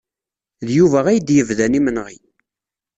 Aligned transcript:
D 0.65 0.69
Yuba 0.77 0.99
ay 1.07 1.19
d-yebdan 1.21 1.77
imenɣi. 1.79 2.17